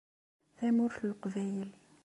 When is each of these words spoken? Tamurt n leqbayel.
Tamurt 0.57 0.97
n 1.03 1.07
leqbayel. 1.09 1.71